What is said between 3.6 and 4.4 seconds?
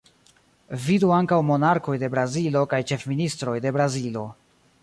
de Brazilo.